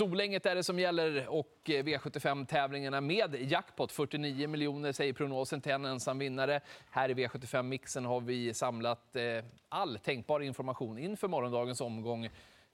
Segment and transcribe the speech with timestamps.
[0.00, 3.92] Solänget är det som gäller och V75-tävlingarna med jackpot.
[3.92, 6.60] 49 miljoner säger prognosen till en ensam vinnare.
[6.90, 9.22] Här i V75-mixen har vi samlat eh,
[9.68, 12.24] all tänkbar information inför morgondagens omgång.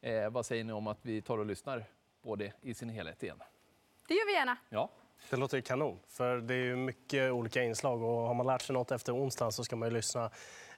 [0.01, 1.85] Eh, vad säger ni om att vi tar och lyssnar
[2.23, 3.43] på det i sin helhet igen?
[4.09, 4.57] Det gör vi gärna.
[4.69, 4.91] Ja.
[5.31, 8.75] Det låter kanon, för det är ju mycket olika inslag och har man lärt sig
[8.75, 10.31] något efter onsdagen så ska man ju lyssna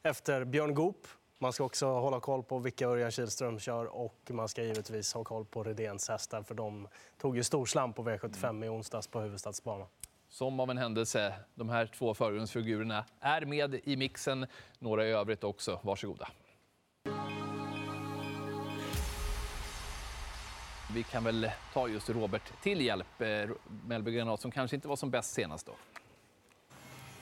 [0.03, 1.07] efter Björn Goop
[1.39, 5.25] man ska också hålla koll på vilka Örjan Kihlström kör och man ska givetvis ha
[5.25, 6.89] koll på Redéns hästar för de
[7.19, 9.87] tog ju storslam på V75 i onsdags på huvudstadsbanan.
[10.29, 14.47] Som av en händelse, de här två förgrundsfigurerna är med i mixen.
[14.79, 15.81] Några i övrigt också.
[15.83, 16.29] Varsågoda.
[20.95, 23.21] Vi kan väl ta just Robert till hjälp.
[23.21, 23.51] Eh,
[23.87, 25.73] Mellby Granat som kanske inte var som bäst senast då.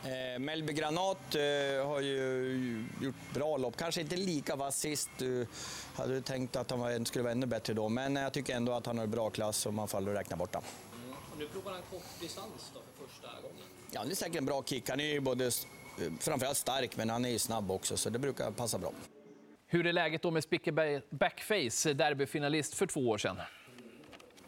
[0.04, 3.76] Eh, Melby Granat eh, har ju gjort bra lopp.
[3.76, 5.10] Kanske inte lika vass sist.
[5.18, 5.46] Du
[5.94, 8.98] hade tänkt att han skulle vara ännu bättre då, men jag tycker ändå att han
[8.98, 10.68] har bra klass och man får aldrig räkna bort honom.
[11.04, 11.38] Mm.
[11.38, 13.64] nu provar han kort distans då för första gången.
[13.90, 14.88] Ja, det är säkert en bra kick.
[14.90, 15.50] Han är ju både
[16.20, 18.92] framförallt stark, men han är ju snabb också, så det brukar passa bra.
[19.66, 23.36] Hur är läget då med Spicker Backface, derbyfinalist för två år sedan?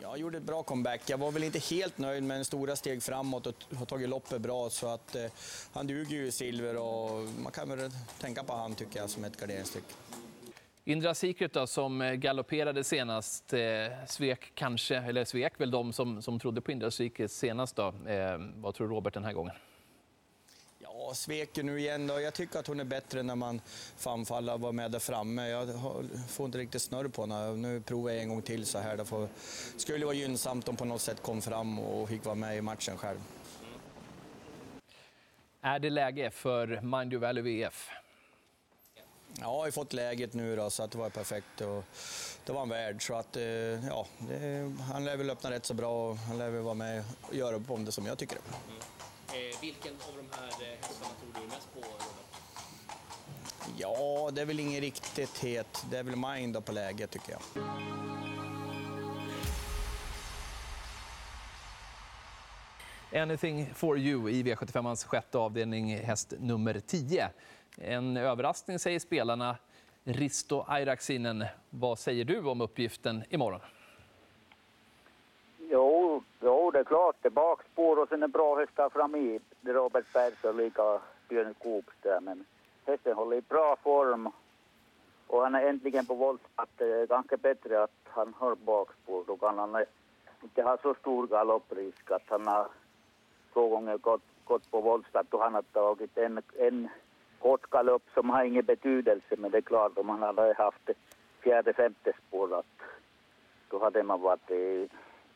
[0.02, 1.00] Jag gjorde ett bra comeback.
[1.06, 4.70] Jag var väl inte helt nöjd med stora steg framåt och har tagit loppet bra.
[4.70, 5.24] Så att, eh,
[5.72, 9.24] han duger ju i silver och man kan väl tänka på han tycker jag som
[9.24, 9.84] ett garderingstyck.
[10.84, 13.60] Indra Secret då, som eh, galopperade senast, eh,
[14.06, 17.86] svek kanske, eller svek väl de som, som trodde på Indra Secret senast då.
[18.06, 19.54] Eh, vad tror Robert den här gången?
[21.08, 22.20] Ja, Sveke nu igen då.
[22.20, 23.60] Jag tycker att hon är bättre när man
[23.96, 25.48] får anfalla och vara med där framme.
[25.48, 25.68] Jag
[26.28, 27.52] får inte riktigt snurr på henne.
[27.52, 28.96] Nu provar jag en gång till så här.
[28.96, 29.28] Det
[29.76, 32.98] skulle vara gynnsamt om på något sätt kom fram och fick vara med i matchen
[32.98, 33.18] själv.
[35.60, 37.88] Är det läge för Mind Your Valley VF?
[39.40, 41.60] Ja, jag har fått läget nu då, så att det var perfekt.
[41.60, 41.84] Och
[42.46, 43.06] det var en värd.
[43.06, 43.42] Så att, eh,
[43.86, 47.04] ja, det, han lär väl öppna rätt så bra och han lär väl vara med
[47.22, 48.38] och göra upp om det som jag tycker.
[49.60, 52.28] Vilken av de här eh, hästarna tror du mest på, Robert?
[53.76, 55.84] Ja, det är väl ingen riktigt het.
[55.90, 57.42] Det är väl Mind på läge, tycker jag.
[63.22, 67.28] Anything for you i V75ans sjätte avdelning, häst nummer 10.
[67.76, 69.56] En överraskning, säger spelarna.
[70.04, 73.60] Risto Airaksinen, vad säger du om uppgiften imorgon?
[75.70, 76.22] Jo,
[76.78, 77.16] såklart, det är klart.
[77.22, 79.40] Det är bakspår och sen en bra hästar fram i.
[79.62, 82.20] Robert Persson lika Björn Koops där.
[82.20, 82.44] Men
[82.86, 84.32] hästen håller i bra form.
[85.26, 86.68] Och han är äntligen på voltstart.
[86.76, 89.24] Det är ganska bättre att han har bakspår.
[89.26, 89.84] Då kan han
[90.42, 92.66] inte ha så stor galopprisk att han har
[93.52, 96.88] två gånger gått, gått på voltstart och han har tagit en, en
[97.38, 99.36] kort galopp som har ingen betydelse.
[99.38, 100.90] Men det är klart om han hade haft
[101.40, 102.66] fjärde, femte spår att
[103.70, 104.50] då hade man varit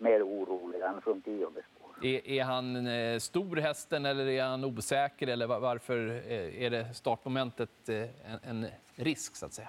[0.02, 2.06] mer orolig än från tionde spår.
[2.06, 6.94] Är, är han eh, stor hästen eller är han osäker eller varför eh, är det
[6.94, 9.68] startmomentet eh, en, en risk så att säga?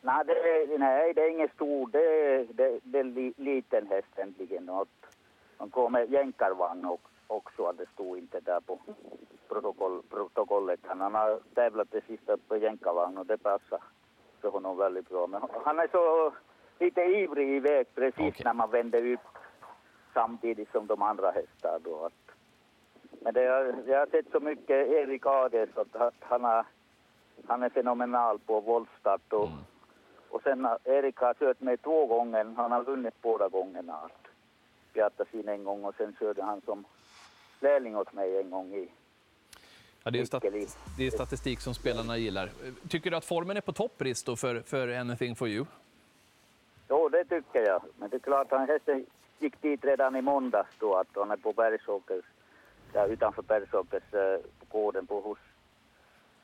[0.00, 1.90] Nej, det är, nej, det är ingen stor.
[1.90, 4.70] Det är, det, det är li, liten häst egentligen.
[5.58, 7.72] Han med jänkarvagn också.
[7.72, 8.78] Det stod inte där på
[9.48, 10.80] protokoll, protokollet.
[10.82, 13.82] Han har tävlat det sista på jänkarvagn och det passar
[14.40, 15.26] för honom väldigt bra.
[15.26, 16.32] Men han är så
[16.80, 18.44] lite ivrig iväg precis okay.
[18.44, 19.20] när man vänder upp
[20.14, 21.80] samtidigt som de andra hästar.
[21.84, 22.04] Då.
[22.04, 22.36] Att,
[23.20, 23.42] men det,
[23.86, 26.64] jag har sett så mycket Erik Adels att han, har,
[27.46, 29.32] han är fenomenal på voltstart.
[29.32, 29.58] Och, mm.
[30.28, 33.94] och sen Erik har kört med två gånger, han har vunnit båda gångerna.
[33.94, 36.84] Att in en gång och sen körde han som
[37.60, 38.88] lärling åt mig en gång i
[40.02, 40.44] Ja, det, är stat
[40.98, 42.50] det är statistik som spelarna gillar.
[42.88, 45.66] Tycker du att formen är på topp, Risto, för, för Anything for you?
[46.90, 47.82] Jo, det tycker jag.
[47.98, 49.06] Men det är klart, han hästen
[49.38, 52.24] gick dit redan i måndags då att han är på Bergsåkers,
[52.92, 55.38] ja, utanför Bergsåkers äh, gården på hos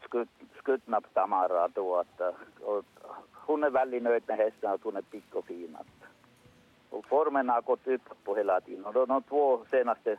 [0.05, 0.29] Skut,
[0.59, 2.21] Skutnap Tamara då att
[2.61, 2.85] och,
[3.33, 5.77] hon är väldigt nöjd med hästen att hon är pigg och fin.
[5.81, 6.09] Att,
[6.91, 10.17] och formen har gått upp på hela tiden och då de två senaste,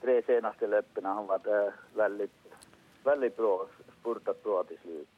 [0.00, 2.46] tre senaste löppen har hon varit äh, väldigt,
[3.04, 3.66] väldigt bra,
[4.00, 5.08] spurtat bra till slut.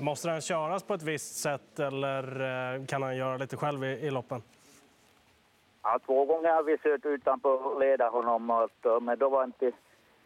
[0.00, 2.40] Måste den köras på ett visst sätt eller
[2.74, 4.42] eh, kan han göra lite själv i, i loppen?
[5.82, 9.72] Ja, två gånger har vi kört utanpå och leda honom, eh, men då var inte,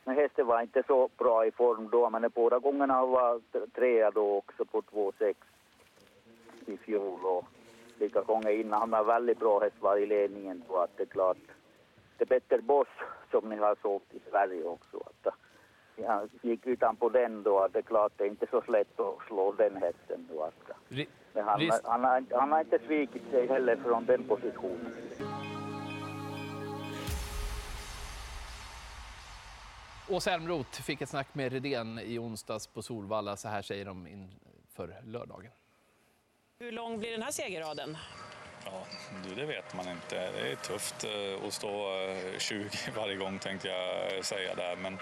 [0.05, 3.40] men hästen var inte så bra i form då, men båda gångerna var
[3.75, 5.34] trea då också på 2,6
[6.66, 7.44] i fjol och
[7.99, 8.81] lika gånger innan.
[8.81, 11.37] Han var väldigt bra häst var i ledningen Så att det är klart.
[12.16, 12.88] Det är Petter Boss
[13.31, 14.96] som ni har sålt i Sverige också.
[14.96, 15.32] Att, eh,
[16.00, 19.26] jag gick utanpå den då, att det är klart det är inte så lätt att
[19.26, 20.50] slå den hästen då.
[21.32, 21.81] Men han, Visst.
[21.85, 24.93] han, har, han har inte svikit sig heller från den positionen.
[30.08, 33.37] Åsa Elmroth fick ett snack med Redén i onsdags på Solvalla.
[33.37, 35.52] Så här säger de inför lördagen.
[36.58, 37.97] Hur lång blir den här segerraden?
[38.64, 38.87] Ja,
[39.25, 40.31] du, det vet man inte.
[40.31, 44.76] Det är tufft eh, att stå eh, 20 varje gång tänkte jag säga där.
[44.76, 44.99] Men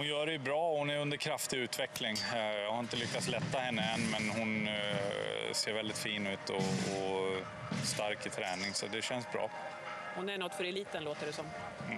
[0.00, 0.70] hon gör det ju bra.
[0.76, 2.16] Hon är under kraftig utveckling.
[2.34, 6.50] Eh, Jag har inte lyckats lätta henne än, men hon eh, ser väldigt fin ut
[6.50, 7.36] och, och
[7.84, 9.50] stark i träning, så det känns bra.
[10.16, 11.46] Hon är något för eliten låter det som.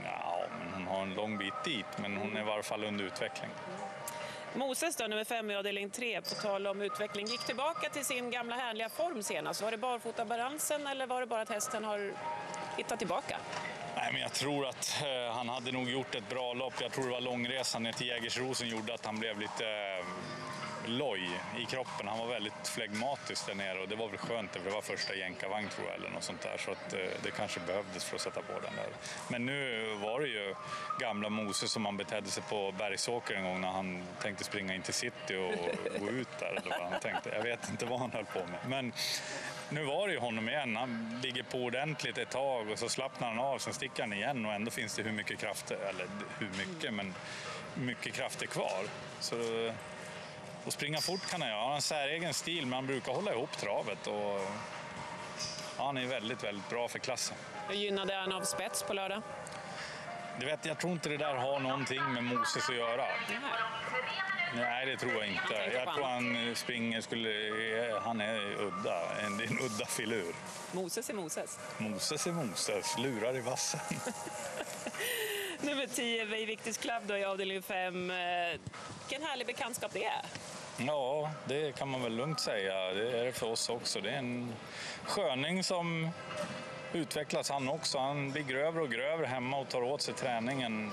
[0.05, 3.05] Ja, men hon har en lång bit dit, men hon är i varje fall under
[3.05, 3.51] utveckling.
[4.55, 8.31] Moses då, nummer fem i avdelning tre, på tal om utveckling, gick tillbaka till sin
[8.31, 9.63] gamla härliga form senast.
[9.63, 12.13] Var det barfotabalansen eller var det bara att hästen har
[12.77, 13.37] hittat tillbaka?
[14.13, 16.75] Nej, men jag tror att eh, han hade nog gjort ett bra lopp.
[16.81, 20.07] Jag tror det var långresan ner till Jägersro som gjorde att han blev lite eh,
[20.87, 22.09] loj i kroppen.
[22.09, 25.15] Han var väldigt flegmatisk där nere och det var väl skönt för det var första
[25.15, 28.23] jänkarvagn tror jag eller något sånt där så att eh, det kanske behövdes för att
[28.23, 28.89] sätta på den där.
[29.29, 30.55] Men nu var det ju
[31.01, 34.83] gamla Moses som han betedde sig på Bergsåker en gång när han tänkte springa in
[34.83, 37.31] till city och gå ut där eller vad han tänkte.
[37.31, 38.61] Jag vet inte vad han höll på med.
[38.69, 38.93] Men
[39.71, 40.77] nu var det ju honom igen.
[40.77, 44.47] Han ligger på ordentligt ett tag och så slappnar han av, sen sticker han igen
[44.47, 46.07] och ändå finns det hur mycket krafter, eller
[46.39, 47.15] hur mycket, men
[47.75, 48.85] mycket krafter kvar.
[49.21, 49.37] Så
[50.67, 51.61] och springa fort kan han göra.
[51.61, 54.07] Han har en säregen stil, men han brukar hålla ihop travet.
[54.07, 54.41] Och,
[55.79, 57.37] ja, han är väldigt, väldigt bra för klassen.
[57.69, 59.23] Hur gynnade han av spets på lördag?
[60.41, 63.05] Du vet, jag tror inte det där har någonting med Moses att göra.
[64.57, 65.71] Nej, det tror jag inte.
[65.75, 67.31] Jag tror han springer, skulle,
[68.05, 69.21] han är udda.
[69.21, 70.35] En, en udda filur.
[70.73, 71.59] Moses är Moses.
[71.79, 73.81] Moses är Moses, lurar i vassen.
[75.61, 78.13] Nummer 10, Veiviktis Club då i avdelning 5.
[79.09, 80.23] Vilken härlig bekantskap det är.
[80.87, 82.75] Ja, det kan man väl lugnt säga.
[82.95, 84.01] Det är det för oss också.
[84.01, 84.55] Det är en
[85.05, 86.11] sköning som
[86.93, 87.99] utvecklas han också.
[87.99, 90.91] Han blir grövre och grövre hemma och tar åt sig träningen.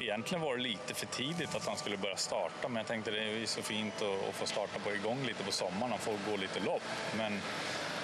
[0.00, 3.22] Egentligen var det lite för tidigt att han skulle börja starta, men jag tänkte det
[3.22, 6.60] är så fint att, få starta på igång lite på sommaren och få gå lite
[6.60, 6.82] lopp.
[7.16, 7.40] Men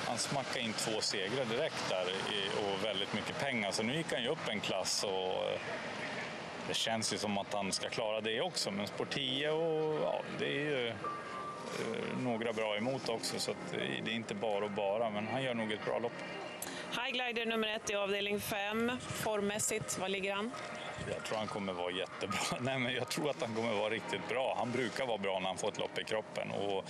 [0.07, 2.07] han smackade in två segrar direkt där
[2.59, 3.71] och väldigt mycket pengar.
[3.71, 5.61] Så nu gick han ju upp en klass och eh,
[6.69, 8.71] det känns ju som att han ska klara det också.
[8.71, 10.95] Men sport 10 och ja, det är ju eh,
[12.23, 15.43] några bra emot också så att eh, det är inte bara och bara, men han
[15.43, 16.13] gör nog ett bra lopp.
[17.05, 18.93] Highglider nummer ett i avdelning 5.
[19.01, 20.51] Formmässigt, var ligger han?
[21.15, 22.39] Jag tror han kommer vara jättebra.
[22.61, 24.55] Nej, men jag tror att han kommer vara riktigt bra.
[24.59, 26.85] Han brukar vara bra när han får ett lopp i kroppen och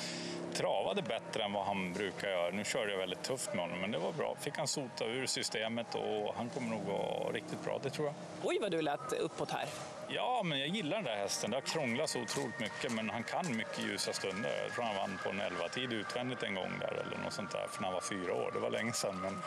[0.54, 2.50] travade bättre än vad han brukar göra.
[2.50, 4.36] Nu körde jag väldigt tufft med honom, men det var bra.
[4.40, 8.14] Fick han sota ur systemet och han kommer nog vara riktigt bra, det tror jag.
[8.42, 9.66] Oj, vad du lät uppåt här.
[10.08, 11.50] Ja, men jag gillar den där hästen.
[11.50, 14.62] Det har krånglat så otroligt mycket, men han kan mycket ljusa stunder.
[14.62, 17.66] Jag tror han vann på en 11-tid utvändigt en gång där, eller något sånt där,
[17.70, 18.50] för när han var fyra år.
[18.54, 19.42] Det var länge sedan, men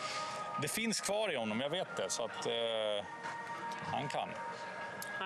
[0.62, 2.10] det finns kvar i honom, jag vet det.
[2.10, 3.06] Så att eh,
[3.92, 4.30] han kan.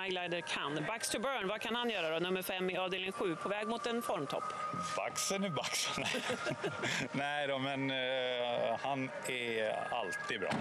[0.06, 0.75] Highglider kan.
[0.75, 2.19] Bucks to burn, vad kan han göra då?
[2.19, 4.44] Nummer fem i avdelning sju, på väg mot en formtopp.
[4.98, 6.04] Baxen är baxen.
[7.12, 10.52] Nej då, men uh, han är alltid bra.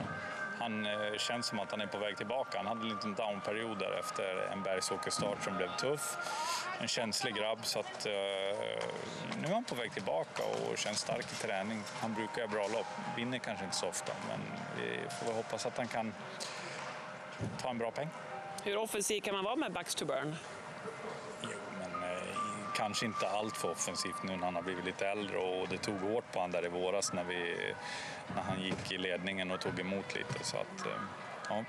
[0.59, 2.59] Han uh, känns som att han är på väg tillbaka.
[2.59, 6.17] Han hade en liten downperiod där efter en bergsåkerstart som blev tuff.
[6.81, 8.13] En känslig grabb, så att uh,
[9.43, 11.83] nu är han på väg tillbaka och känns stark i träning.
[12.01, 12.87] Han brukar göra bra lopp.
[13.17, 14.41] Vinner kanske inte så ofta, men
[14.77, 16.15] vi får hoppas att han kan
[17.63, 18.09] ta en bra peng.
[18.65, 20.37] Hur offensiv kan man vara med Bucks to burn?
[21.43, 22.25] Jo, men eh,
[22.77, 25.95] kanske inte allt för offensivt nu när han har blivit lite äldre och det tog
[25.95, 27.57] hårt på honom där i våras när, vi,
[28.35, 30.45] när han gick i ledningen och tog emot lite.
[30.45, 30.93] Så att, eh,
[31.49, 31.65] ja.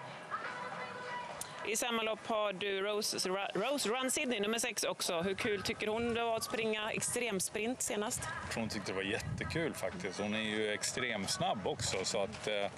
[1.68, 5.22] I samma lopp har du Rose, Rose Run Sydney, nummer 6 också.
[5.22, 8.22] Hur kul tycker hon det var att springa extremsprint senast?
[8.56, 10.20] Hon tyckte det var jättekul faktiskt.
[10.20, 12.72] Hon är ju extremsnabb också så att eh,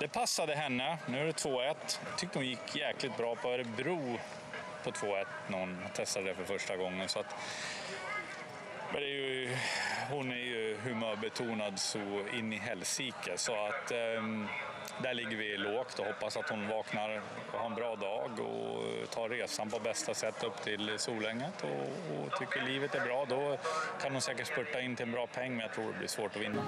[0.00, 0.98] det passade henne.
[1.06, 1.64] Nu är det 2-1.
[1.64, 1.76] Jag
[2.18, 4.18] tyckte hon gick jäkligt bra på Örebro
[4.84, 7.08] på 2-1 när hon testade det för första gången.
[7.08, 7.34] Så att,
[8.92, 9.56] men det är ju,
[10.10, 10.51] hon är ju
[10.84, 14.46] humörbetonad så in i helsike så att ehm,
[15.02, 17.22] där ligger vi lågt och hoppas att hon vaknar
[17.52, 22.24] och har en bra dag och tar resan på bästa sätt upp till Solänget och,
[22.24, 23.26] och tycker livet är bra.
[23.28, 23.58] Då
[24.02, 26.36] kan hon säkert spurta in till en bra peng men jag tror det blir svårt
[26.36, 26.62] att vinna.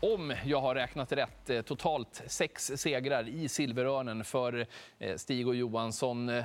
[0.00, 4.66] Om jag har räknat rätt, eh, totalt sex segrar i Silverörnen för
[4.98, 6.42] eh, Stig och Johansson,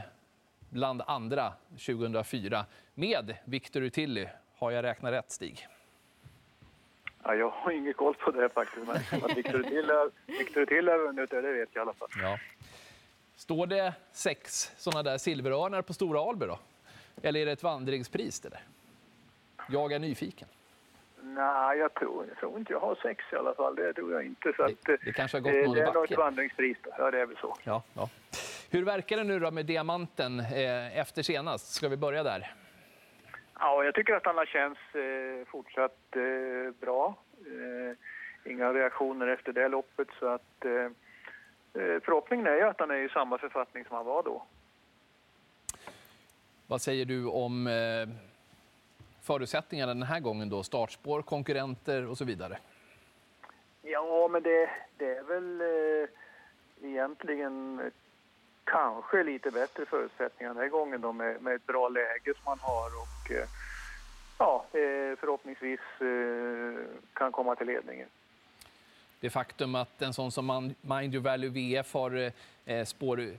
[0.73, 2.65] bland andra 2004.
[2.93, 4.27] Med Victor Utilly.
[4.57, 5.67] Har jag räknat rätt, Stig?
[7.23, 9.63] Ja, jag har ingen koll på det faktiskt, men att Victor
[10.65, 12.09] Till har, vunnit det, det vet jag i alla fall.
[12.21, 12.37] Ja.
[13.35, 16.59] Står det sex såna där silverörnar på Stora Alby då?
[17.21, 18.61] Eller är det ett vandringspris det där?
[19.69, 20.47] Jag är nyfiken.
[21.21, 23.75] Nej, jag tror, jag tror inte jag har sex i alla fall.
[23.75, 24.53] Det tror jag inte.
[24.55, 26.19] Så att, Det, det kanske har gått eh, någon det i är nog ett backen.
[26.19, 26.77] vandringspris.
[26.83, 26.89] Då.
[26.97, 27.57] Ja, det är väl så.
[27.63, 28.09] Ja, ja.
[28.73, 31.73] Hur verkar det nu då med diamanten eh, efter senast?
[31.73, 32.53] Ska vi börja där?
[33.59, 37.15] Ja, jag tycker att han har känts eh, fortsatt eh, bra.
[37.45, 40.07] Eh, inga reaktioner efter det loppet.
[40.19, 40.71] Så att, eh,
[41.83, 44.43] eh, förhoppningen är ju att han är i samma författning som han var då.
[46.67, 47.69] Vad säger du om
[49.21, 50.63] förutsättningarna den här gången då?
[50.63, 52.57] Startspår, konkurrenter och så vidare.
[53.81, 55.61] Ja, men det, det är väl
[56.81, 57.81] egentligen
[58.63, 62.59] kanske lite bättre förutsättningar den här gången då med, med ett bra läge som man
[62.61, 63.47] har och eh,
[64.43, 68.07] ja, eh, förhoppningsvis eh, kan komma till ledningen.
[69.19, 72.31] Det faktum att en sån som Mind Your Value VF har
[72.65, 73.29] eh, spår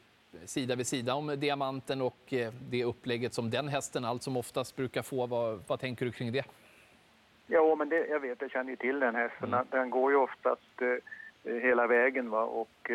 [0.44, 2.34] sida vid sida om diamanten och
[2.70, 5.26] det upplägget som den hästen allt som oftast brukar få.
[5.26, 6.44] Vad, vad tänker du kring det?
[7.46, 9.56] Ja, men det, jag vet, jag känner ju till den hästen.
[9.70, 10.82] Den går ju oftast
[11.44, 12.42] hela vägen va?
[12.42, 12.90] och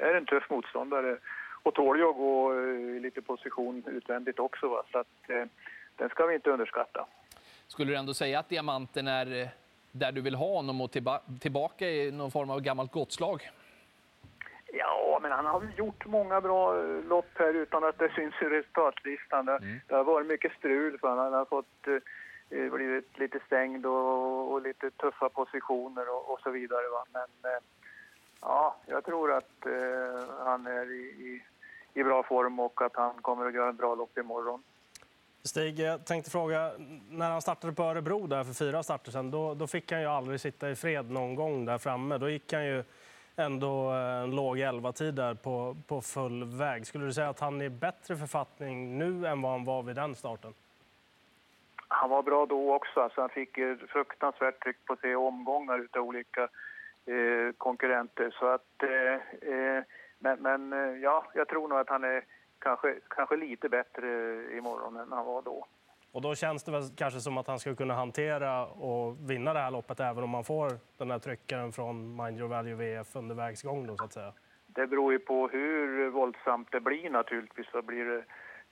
[0.00, 1.18] är en tuff motståndare
[1.66, 2.58] och tål ju att gå eh,
[2.96, 4.68] i lite position utvändigt också.
[4.68, 4.82] Va?
[4.92, 5.44] Så att, eh,
[5.96, 7.06] den ska vi inte underskatta.
[7.66, 9.48] Skulle du ändå säga att diamanten är eh,
[9.92, 13.50] där du vill ha honom och tillba- tillbaka i någon form av gammalt gottslag?
[14.72, 18.44] Ja, men han har gjort många bra eh, lopp här utan att det syns i
[18.44, 19.46] resultatlistan.
[19.46, 19.58] Det,
[19.88, 21.16] det har varit mycket strul för.
[21.16, 21.86] Han har fått
[22.50, 26.88] eh, blivit lite stängd och, och lite tuffa positioner och, och så vidare.
[26.88, 27.04] Va?
[27.12, 27.58] Men eh,
[28.40, 31.42] ja, jag tror att eh, han är i, i,
[31.96, 34.62] i bra form och att han kommer att göra en bra lopp imorgon.
[35.42, 36.72] Stig, jag tänkte fråga,
[37.10, 40.06] när han startade på Örebro där för fyra starter sedan, då, då fick han ju
[40.06, 42.18] aldrig sitta i fred någon gång där framme.
[42.18, 42.84] Då gick han ju
[43.36, 46.86] ändå eh, en låg 11-tid där på, på full väg.
[46.86, 49.96] Skulle du säga att han är i bättre författning nu än vad han var vid
[49.96, 50.54] den starten?
[51.88, 53.00] Han var bra då också.
[53.00, 53.54] Alltså han fick
[53.88, 56.42] fruktansvärt tryck på tre omgångar utav olika
[57.06, 58.36] eh, konkurrenter.
[58.38, 59.82] Så att, eh, eh,
[60.18, 62.24] men men eh, ja, jag tror nog att han är
[62.58, 64.08] kanske, kanske lite bättre
[64.56, 65.66] imorgon än han var då.
[66.12, 69.60] Och då känns det väl kanske som att han ska kunna hantera och vinna det
[69.60, 73.34] här loppet även om man får den här tryckaren från Mind Your Value VF under
[73.34, 74.32] vägsgång då så att säga.
[74.66, 77.66] Det beror ju på hur våldsamt det blir naturligtvis.
[77.70, 78.24] Så blir det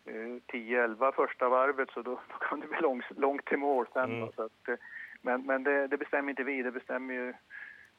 [0.05, 4.13] eh, 10-11 första varvet så då, då kan det bli långt, långt till mål sen.
[4.13, 4.33] Mm.
[4.37, 4.75] Så att, eh,
[5.23, 7.29] men men det, det bestämmer inte vi, det bestämmer ju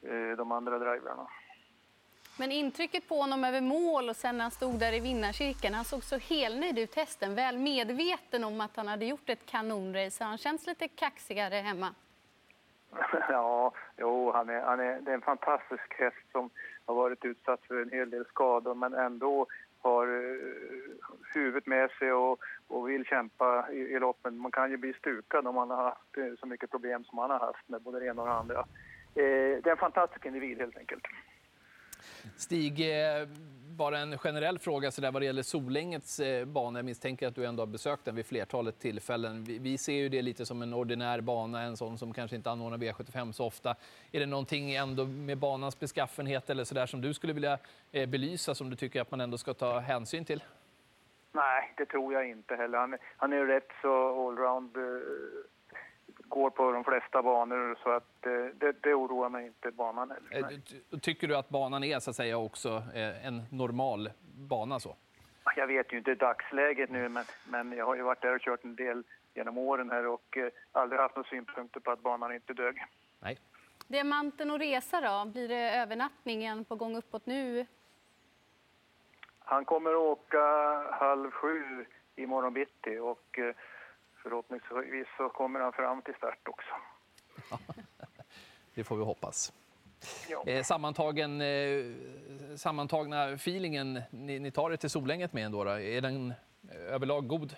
[0.02, 1.28] eh, de andra drivrarna.
[2.38, 5.86] Men intrycket på honom över mål och sen när han stod där i vinnarcirkeln, han
[5.86, 10.24] såg så helnöjd ut hästen, väl medveten om att han hade gjort ett kanonrace.
[10.24, 11.94] Han känns lite kaxigare hemma.
[13.30, 16.50] Ja, jo, han är, han är, det är en fantastisk häst som
[16.86, 19.48] har varit utsatt för en hel del skador men ändå
[19.80, 20.38] har eh,
[21.34, 24.38] huvudet med sig och, och vill kämpa i, i loppen.
[24.38, 27.30] Man kan ju bli stukad om man har haft eh, så mycket problem som han
[27.30, 28.60] har haft med både det ena och det andra.
[29.16, 31.06] Eh, det är en fantastisk individ helt enkelt.
[32.38, 32.80] Stig,
[33.20, 33.28] eh,
[33.70, 36.80] bara en generell fråga så där vad det gäller Solängets eh, bana.
[36.80, 39.44] Jag misstänker att du ändå har besökt den vid flertalet tillfällen.
[39.44, 42.52] Vi, vi ser ju det lite som en ordinär bana, en sån som kanske inte
[42.52, 43.76] anordnar V75 så ofta.
[44.12, 47.58] Är det någonting ändå med banans beskaffenhet eller så där som du skulle vilja
[47.92, 50.44] eh, belysa som du tycker att man ändå ska ta hänsyn till?
[51.32, 52.78] Nej, det tror jag inte heller.
[52.78, 54.84] Han, är- han är rätt så allround, eh,
[56.30, 60.52] går på de flesta banor så att eh, det, det oroar mig inte banan heller.
[60.92, 64.96] Eh, Tycker du att banan är så att säga också eh, en normal bana så?
[65.56, 68.64] Jag vet ju inte dagsläget nu, men, men jag har ju varit där och kört
[68.64, 69.04] en del
[69.34, 72.84] genom åren här och eh, aldrig haft några synpunkter på att banan inte dög.
[73.20, 73.38] Nej.
[73.88, 75.32] Diamanten och resa då?
[75.32, 77.66] Blir det övernattningen på gång uppåt nu?
[79.40, 80.42] Han kommer att åka
[80.92, 83.56] halv sju i morgon bitti och eh,
[84.30, 86.76] förhoppningsvis så kommer han fram till start också.
[88.76, 89.54] Det får vi hoppas.
[90.30, 90.44] Ja.
[90.48, 91.86] Eh, sammantagen, eh,
[92.56, 96.34] sammantagna feelingen ni, ni tar det till Solänget med ändå, då, är den
[96.72, 97.56] eh, överlag god?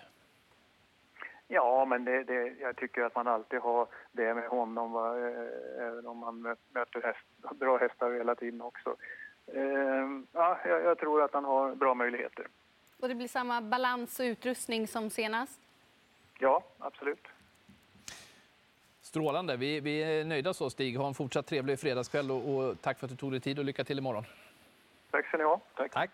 [1.48, 5.16] Ja, men det, det, jag tycker att man alltid har det med honom, va?
[5.80, 8.96] även om man mö- möter häst, bra hästar hela tiden också.
[9.46, 9.62] Eh,
[10.32, 12.46] ja, jag, jag tror att han har bra möjligheter.
[13.00, 15.60] Och det blir samma balans och utrustning som senast?
[16.38, 17.26] Ja, absolut.
[19.00, 19.56] Strålande.
[19.56, 20.96] Vi, vi är nöjda så, Stig.
[20.98, 23.64] Ha en fortsatt trevlig fredagskväll och, och tack för att du tog dig tid och
[23.64, 24.24] lycka till imorgon.
[25.10, 25.60] Tack ska ni ha.
[25.76, 25.92] Tack.
[25.92, 26.10] Tack.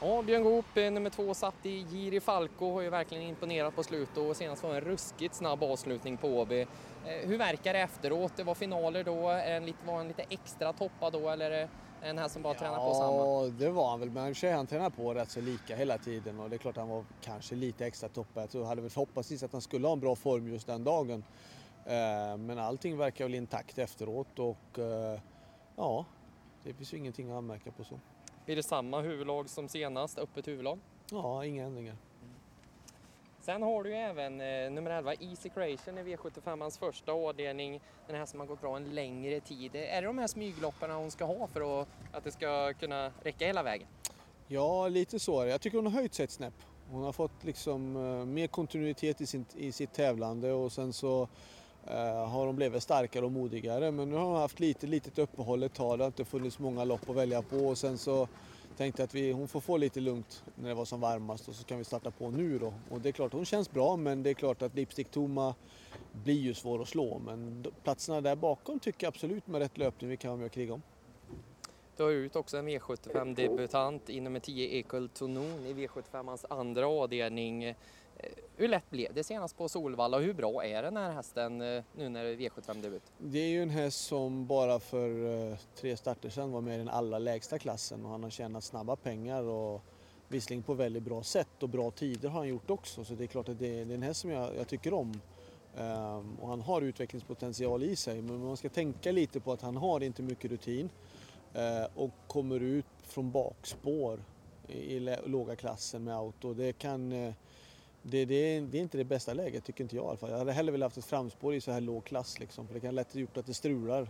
[0.00, 4.16] Ja, Björn Goop, nummer två, satt i Giri Falco, har ju verkligen imponerat på slutet
[4.18, 6.60] och senast var en ruskigt snabb avslutning på Åby.
[6.60, 6.66] Eh,
[7.28, 8.32] Hur verkar det efteråt?
[8.36, 11.68] Det var finaler då, en lite, var en lite extra toppad då eller
[12.02, 13.16] en häst som bara tränar på samma.
[13.16, 14.10] Ja, det var han väl.
[14.10, 16.76] Men i och han tränar på rätt så lika hela tiden och det är klart
[16.76, 18.48] han var kanske lite extra toppad.
[18.52, 21.24] Jag hade väl hoppats att han skulle ha en bra form just den dagen.
[21.86, 25.20] Eh, Men allting verkar väl intakt efteråt och eh,
[25.76, 26.04] ja,
[26.64, 28.00] det finns ju ingenting att anmärka på så.
[28.44, 30.78] Blir det samma huvudlag som senast, öppet huvudlag?
[31.10, 31.96] Ja, inga ändringar.
[33.42, 37.80] Sen har du ju även eh, nummer 11, Easy Creation i V75ans första avdelning.
[38.06, 39.70] Den här som har gått bra en längre tid.
[39.74, 43.46] Är det de här smygloppen hon ska ha för att, att det ska kunna räcka
[43.46, 43.86] hela vägen?
[44.46, 45.50] Ja, lite så är det.
[45.50, 46.54] Jag tycker hon har höjt sig ett snäpp.
[46.90, 51.28] Hon har fått liksom eh, mer kontinuitet i, sin, i sitt tävlande och sen så
[51.86, 53.90] eh, har hon blivit starkare och modigare.
[53.90, 55.98] Men nu har hon haft lite litet uppehåll ett tag.
[55.98, 58.28] Det har inte funnits många lopp att välja på och sen så
[58.76, 61.64] tänkte att vi, hon får få lite lugnt när det var som varmast och så
[61.64, 62.74] kan vi starta på nu då.
[62.90, 65.54] Och det är klart, hon känns bra men det är klart att Lipstick Toma
[66.12, 67.18] blir ju svår att slå.
[67.18, 70.52] Men platserna där bakom tycker jag absolut med rätt löpning vi kan vara med och
[70.52, 70.82] kriga om.
[71.96, 77.74] Du har ut också en V75-debutant i nummer 10, Ekul Tonon i V75ans andra avdelning.
[78.16, 81.60] Eh, hur lätt blev det senast på Solvalla och hur bra är den här hästen
[81.60, 83.02] eh, nu när det är V75-debut?
[83.18, 86.78] Det är ju en häst som bara för eh, tre starter sedan var med i
[86.78, 89.82] den allra lägsta klassen och han har tjänat snabba pengar och
[90.28, 93.26] visserligen på väldigt bra sätt och bra tider har han gjort också så det är
[93.26, 95.20] klart att det är, en häst som jag, jag tycker om.
[95.76, 99.76] Um, och han har utvecklingspotential i sig men man ska tänka lite på att han
[99.76, 100.90] har inte mycket rutin
[101.56, 104.20] uh, och kommer ut från bakspår
[104.68, 106.54] i, i låga klassen med auto.
[106.54, 107.32] Det kan uh,
[108.02, 110.30] det, det, är, det är inte det bästa läget tycker inte jag i alla fall.
[110.30, 112.80] Jag hade hellre velat haft ett framspår i så här låg klass liksom, för det
[112.80, 114.02] kan lätt gjort att det strular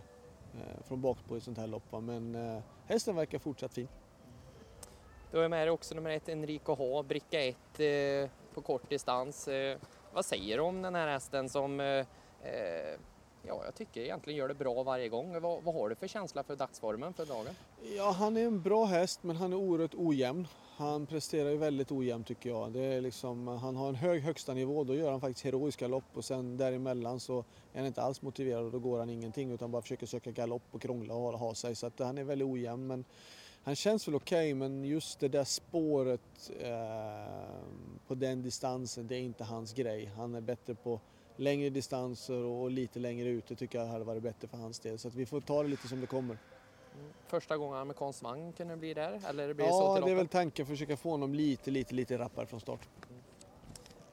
[0.53, 1.91] eh, från bakspår i ett sånt här lopp.
[1.91, 1.99] va.
[1.99, 3.87] Men eh, hästen verkar fortsatt fin.
[5.31, 9.47] Du har med dig också nummer ett, Enrico H, bricka 1 eh, på kort distans.
[9.47, 9.77] Eh,
[10.13, 12.99] vad säger du om den här hästen som eh, eh
[13.47, 15.41] ja, jag tycker egentligen gör det bra varje gång?
[15.41, 17.55] Vad, vad har du för känsla för dagsformen för dagen?
[17.97, 20.47] Ja, han är en bra häst men han är oerhört ojämn.
[20.75, 22.71] Han presterar ju väldigt ojämnt tycker jag.
[22.71, 26.03] Det är liksom, han har en hög högsta nivå, då gör han faktiskt heroiska lopp
[26.13, 27.39] och sen däremellan så
[27.73, 30.63] är han inte alls motiverad och då går han ingenting utan bara försöker söka galopp
[30.71, 31.75] och krångla och ha sig.
[31.75, 32.87] Så att han är väldigt ojämn.
[32.87, 33.05] Men
[33.63, 36.71] han känns väl okej men just det där spåret eh,
[38.07, 40.11] på den distansen, det är inte hans grej.
[40.17, 40.99] Han är bättre på
[41.35, 44.99] längre distanser och lite längre ute tycker jag hade varit bättre för hans del.
[44.99, 46.37] Så att vi får ta det lite som det kommer.
[47.27, 49.21] Första gången amerikansk vagn kunde det bli där?
[49.29, 51.95] Eller blir det så Ja, till det är väl tanken, försöka få honom lite, lite,
[51.95, 52.87] lite rappare från start.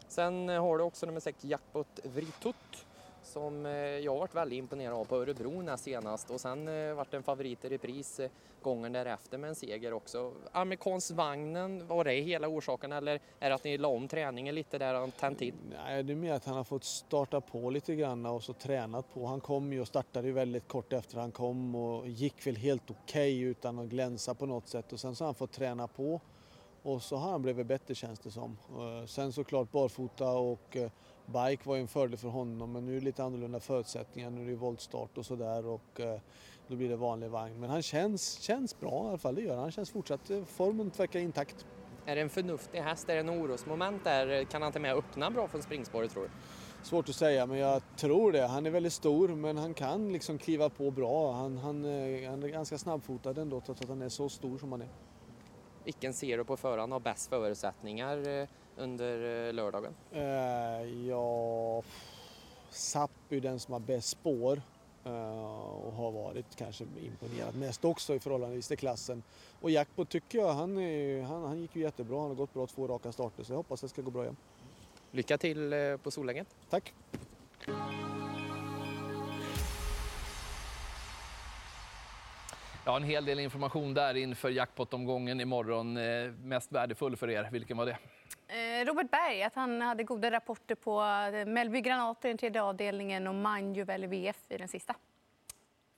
[0.08, 2.86] Sen har du också nummer 6, Jackpot Vritut.
[3.30, 6.94] Som eh, jag har varit väldigt imponerad av på Örebro näst senast och sen eh,
[6.94, 8.30] vart en favorit i repris eh,
[8.62, 10.32] gången därefter med en seger också.
[10.52, 15.02] Amerikansvagnen, var det hela orsaken eller är det att ni la om träningen lite där
[15.02, 15.54] och tänt till?
[15.84, 19.14] Nej, det är mer att han har fått starta på lite grann och så tränat
[19.14, 19.26] på.
[19.26, 22.90] Han kom ju och startade ju väldigt kort efter han kom och gick väl helt
[22.90, 26.20] okej utan att glänsa på något sätt och sen så har han fått träna på
[26.82, 28.56] och så har han blivit bättre känns det som.
[29.06, 30.76] Sen såklart barfota och
[31.32, 34.30] bike var ju en fördel för honom men nu är det lite annorlunda förutsättningar.
[34.30, 36.20] Nu är det voltstart och sådär och eh,
[36.68, 37.60] då blir det vanlig vagn.
[37.60, 39.62] Men han känns, känns bra i alla fall, det gör han.
[39.62, 41.66] Han känns fortsatt, eh, formen verkar intakt.
[42.06, 43.08] Är det en förnuftig häst?
[43.08, 44.44] Är det en orosmoment där?
[44.44, 46.30] Kan han till med öppna bra från springspåret tror du?
[46.82, 48.46] Svårt att säga, men jag tror det.
[48.46, 51.32] Han är väldigt stor, men han kan liksom kliva på bra.
[51.32, 54.72] Han, han, eh, han är ganska snabbfotad ändå, trots att han är så stor som
[54.72, 54.88] han är.
[55.84, 59.94] Vilken ser du på förhand har bäst förutsättningar eh, under eh, lördagen?
[60.12, 61.82] Eh, ja,
[62.70, 64.62] Zapp är den som har bäst spår
[65.82, 69.22] och har varit kanske imponerat mest också i förhållandevis till klassen.
[69.60, 72.20] Och Jackpot tycker jag, han, är, han, han gick ju jättebra.
[72.20, 74.36] Han har gått bra två raka starter, så jag hoppas det ska gå bra igen.
[75.10, 76.46] Lycka till på Solängen.
[76.70, 76.94] Tack!
[82.84, 85.96] Ja, en hel del information där inför jackpot-omgången imorgon.
[85.96, 87.98] Eh, mest värdefull för er, vilken var det?
[88.48, 91.02] Eh, Robert Berg, att han hade goda rapporter på
[91.46, 94.94] Mellby Granater i den tredje avdelningen och Manjuvel VF i den sista.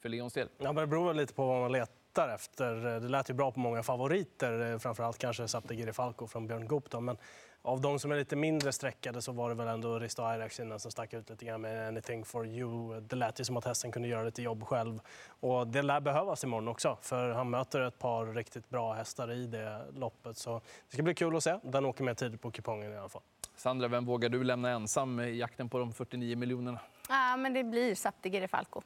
[0.02, 0.48] För Leons del?
[0.58, 2.74] Ja, men det beror lite på vad man letar efter.
[3.00, 6.90] Det lät ju bra på många favoriter, eh, framförallt kanske Saptegiri Falco från Björn Goop.
[6.90, 7.00] Då.
[7.00, 7.16] Men
[7.62, 10.90] av de som är lite mindre streckade så var det väl ändå Risto Ayraksinen som
[10.90, 13.00] stack ut lite grann med Anything for you.
[13.00, 15.00] Det lät ju som att hästen kunde göra lite jobb själv.
[15.40, 19.46] Och det lär behövas imorgon också, för han möter ett par riktigt bra hästar i
[19.46, 20.36] det loppet.
[20.36, 21.58] Så det ska bli kul att se.
[21.62, 23.22] Den åker med tidigt på kupongen i alla fall.
[23.56, 26.78] Sandra, vem vågar du lämna ensam i jakten på de 49 miljonerna?
[27.08, 28.82] Ja, men det blir Saptigere Falco.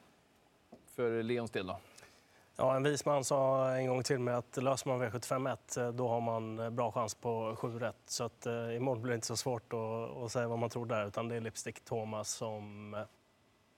[0.97, 1.79] För Leons del då?
[2.55, 6.07] Ja, en vis man sa en gång till mig att löser man V751 eh, då
[6.07, 7.95] har man eh, bra chans på 7 rätt.
[8.05, 10.85] Så att, eh, imorgon blir det inte så svårt att, att säga vad man tror
[10.85, 13.01] där utan det är Lipstick Thomas som eh,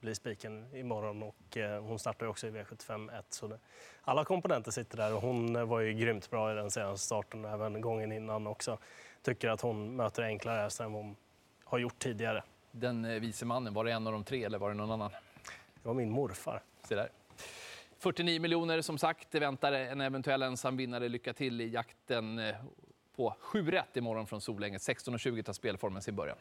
[0.00, 3.24] bli spiken imorgon och eh, hon startar ju också i V75 1.
[3.30, 3.58] Så det,
[4.02, 7.80] alla komponenter sitter där och hon var ju grymt bra i den senaste starten, även
[7.80, 8.78] gången innan också.
[9.22, 11.16] Tycker att hon möter enklare hästar än vad hon
[11.64, 12.42] har gjort tidigare.
[12.70, 15.10] Den vise mannen, var det en av de tre eller var det någon annan?
[15.82, 16.62] Det var min morfar.
[16.84, 17.08] Se där.
[17.98, 19.34] 49 miljoner som sagt.
[19.34, 21.08] Väntar en eventuell ensam vinnare.
[21.08, 22.54] Lycka till i jakten eh,
[23.16, 24.78] på 7 rätt imorgon från Solänge.
[24.78, 26.36] 16.20 tar spelformen sin början.